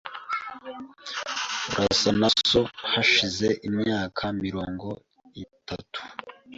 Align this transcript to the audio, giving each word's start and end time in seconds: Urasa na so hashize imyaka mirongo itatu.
Urasa 1.69 2.09
na 2.21 2.29
so 2.47 2.61
hashize 2.91 3.47
imyaka 3.67 4.23
mirongo 4.43 4.87
itatu. 5.43 5.99